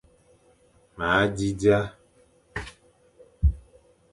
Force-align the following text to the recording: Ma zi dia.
Ma 0.97 1.09
zi 1.35 1.49
dia. 1.59 1.79